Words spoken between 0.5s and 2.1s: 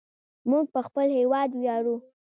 په خپل هیواد ویاړو.